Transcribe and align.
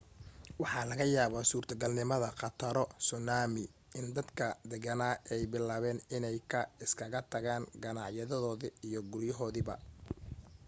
waxaa 0.61 0.85
laga 0.89 1.05
yaabaa 1.15 1.49
suurtagalnimada 1.51 2.29
khataro 2.39 2.85
suunaami, 3.07 3.63
in 3.99 4.05
dadkii 4.15 4.47
deganaa 4.71 5.13
ay 5.35 5.41
bilaabeen 5.51 5.99
inay 6.17 6.37
ka 6.51 6.61
iskaga 6.85 7.19
tagaan 7.33 7.63
ganaciyadoodii 7.83 8.77
iyo 8.87 8.99
guryahoodiiba 9.11 9.75